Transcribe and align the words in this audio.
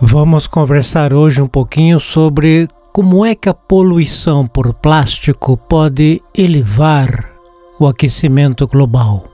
Vamos 0.00 0.46
conversar 0.46 1.12
hoje 1.12 1.42
um 1.42 1.48
pouquinho 1.48 1.98
sobre 1.98 2.68
como 2.92 3.26
é 3.26 3.34
que 3.34 3.48
a 3.48 3.54
poluição 3.54 4.46
por 4.46 4.72
plástico 4.72 5.56
pode 5.56 6.22
elevar 6.32 7.32
o 7.80 7.86
aquecimento 7.86 8.64
global. 8.68 9.24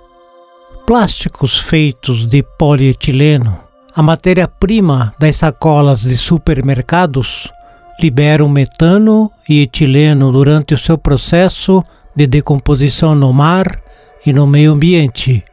Plásticos 0.87 1.58
feitos 1.58 2.25
de 2.25 2.43
polietileno, 2.58 3.54
a 3.95 4.03
matéria-prima 4.03 5.14
das 5.18 5.36
sacolas 5.36 6.00
de 6.00 6.16
supermercados, 6.16 7.53
liberam 8.00 8.49
metano 8.49 9.31
e 9.46 9.61
etileno 9.61 10.32
durante 10.32 10.72
o 10.72 10.79
seu 10.79 10.96
processo 10.96 11.85
de 12.17 12.26
decomposição 12.26 13.14
no 13.14 13.35
mar 13.35 13.82
e 14.25 14.32
no 14.32 14.46
meio 14.46 14.72
ambiente, 14.72 15.44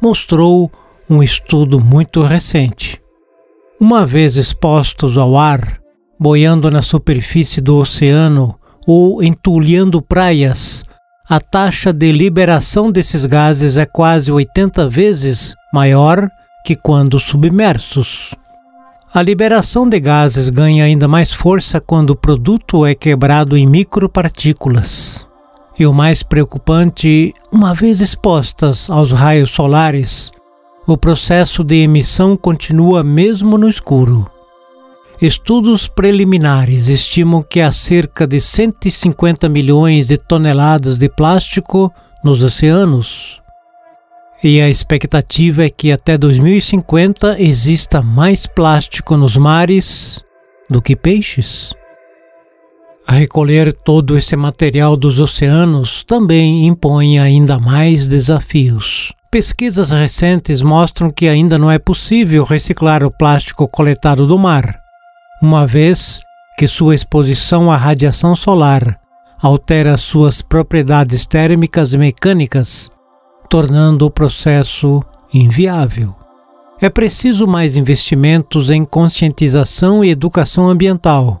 mostrou 0.00 0.72
um 1.08 1.22
estudo 1.22 1.78
muito 1.78 2.22
recente. 2.22 3.03
Uma 3.80 4.06
vez 4.06 4.36
expostos 4.36 5.18
ao 5.18 5.36
ar, 5.36 5.80
boiando 6.18 6.70
na 6.70 6.80
superfície 6.80 7.60
do 7.60 7.76
oceano 7.76 8.58
ou 8.86 9.22
entulhando 9.22 10.00
praias, 10.00 10.84
a 11.28 11.40
taxa 11.40 11.92
de 11.92 12.12
liberação 12.12 12.92
desses 12.92 13.26
gases 13.26 13.76
é 13.76 13.84
quase 13.84 14.30
80 14.30 14.88
vezes 14.88 15.54
maior 15.72 16.28
que 16.64 16.76
quando 16.76 17.18
submersos. 17.18 18.32
A 19.12 19.20
liberação 19.20 19.88
de 19.88 19.98
gases 19.98 20.50
ganha 20.50 20.84
ainda 20.84 21.08
mais 21.08 21.32
força 21.32 21.80
quando 21.80 22.10
o 22.10 22.16
produto 22.16 22.86
é 22.86 22.94
quebrado 22.94 23.56
em 23.56 23.66
micropartículas. 23.66 25.26
E 25.76 25.84
o 25.84 25.92
mais 25.92 26.22
preocupante, 26.22 27.34
uma 27.50 27.74
vez 27.74 28.00
expostas 28.00 28.88
aos 28.88 29.10
raios 29.10 29.50
solares, 29.50 30.30
o 30.86 30.96
processo 30.96 31.64
de 31.64 31.76
emissão 31.76 32.36
continua 32.36 33.02
mesmo 33.02 33.56
no 33.56 33.68
escuro. 33.68 34.26
Estudos 35.20 35.88
preliminares 35.88 36.88
estimam 36.88 37.42
que 37.42 37.60
há 37.60 37.72
cerca 37.72 38.26
de 38.26 38.40
150 38.40 39.48
milhões 39.48 40.06
de 40.06 40.18
toneladas 40.18 40.98
de 40.98 41.08
plástico 41.08 41.92
nos 42.22 42.42
oceanos. 42.42 43.40
E 44.42 44.60
a 44.60 44.68
expectativa 44.68 45.64
é 45.64 45.70
que 45.70 45.90
até 45.90 46.18
2050 46.18 47.40
exista 47.40 48.02
mais 48.02 48.46
plástico 48.46 49.16
nos 49.16 49.36
mares 49.36 50.22
do 50.68 50.82
que 50.82 50.94
peixes. 50.94 51.72
Recolher 53.06 53.72
todo 53.72 54.18
esse 54.18 54.34
material 54.36 54.96
dos 54.96 55.20
oceanos 55.20 56.02
também 56.02 56.66
impõe 56.66 57.18
ainda 57.18 57.58
mais 57.58 58.06
desafios. 58.06 59.12
Pesquisas 59.34 59.90
recentes 59.90 60.62
mostram 60.62 61.10
que 61.10 61.26
ainda 61.26 61.58
não 61.58 61.68
é 61.68 61.76
possível 61.76 62.44
reciclar 62.44 63.02
o 63.02 63.10
plástico 63.10 63.66
coletado 63.66 64.28
do 64.28 64.38
mar, 64.38 64.78
uma 65.42 65.66
vez 65.66 66.20
que 66.56 66.68
sua 66.68 66.94
exposição 66.94 67.68
à 67.68 67.76
radiação 67.76 68.36
solar 68.36 68.96
altera 69.42 69.96
suas 69.96 70.40
propriedades 70.40 71.26
térmicas 71.26 71.92
e 71.92 71.98
mecânicas, 71.98 72.88
tornando 73.50 74.06
o 74.06 74.10
processo 74.10 75.00
inviável. 75.32 76.14
É 76.80 76.88
preciso 76.88 77.44
mais 77.44 77.76
investimentos 77.76 78.70
em 78.70 78.84
conscientização 78.84 80.04
e 80.04 80.10
educação 80.10 80.68
ambiental, 80.68 81.40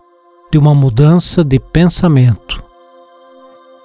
de 0.50 0.58
uma 0.58 0.74
mudança 0.74 1.44
de 1.44 1.60
pensamento. 1.60 2.60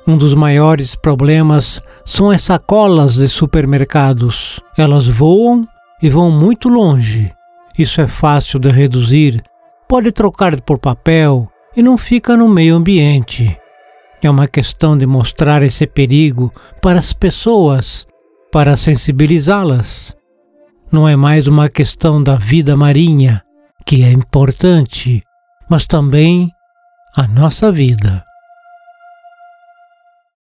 Um 0.07 0.17
dos 0.17 0.33
maiores 0.33 0.95
problemas 0.95 1.79
são 2.05 2.29
as 2.29 2.41
sacolas 2.41 3.15
de 3.15 3.27
supermercados. 3.27 4.59
Elas 4.77 5.07
voam 5.07 5.67
e 6.01 6.09
vão 6.09 6.31
muito 6.31 6.69
longe. 6.69 7.31
Isso 7.77 8.01
é 8.01 8.07
fácil 8.07 8.59
de 8.59 8.69
reduzir. 8.69 9.43
Pode 9.87 10.11
trocar 10.11 10.59
por 10.61 10.79
papel 10.79 11.49
e 11.75 11.81
não 11.81 11.97
fica 11.97 12.35
no 12.35 12.47
meio 12.47 12.75
ambiente. 12.75 13.57
É 14.21 14.29
uma 14.29 14.47
questão 14.47 14.97
de 14.97 15.05
mostrar 15.05 15.63
esse 15.63 15.87
perigo 15.87 16.53
para 16.81 16.99
as 16.99 17.13
pessoas, 17.13 18.05
para 18.51 18.75
sensibilizá-las. 18.75 20.15
Não 20.91 21.07
é 21.07 21.15
mais 21.15 21.47
uma 21.47 21.69
questão 21.69 22.21
da 22.21 22.35
vida 22.35 22.75
marinha, 22.75 23.41
que 23.85 24.03
é 24.03 24.11
importante, 24.11 25.23
mas 25.69 25.87
também 25.87 26.51
a 27.15 27.27
nossa 27.27 27.71
vida. 27.71 28.23